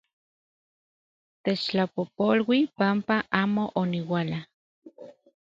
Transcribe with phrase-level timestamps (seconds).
[1.43, 4.39] Techtlapojpolui panpa amo oniuala...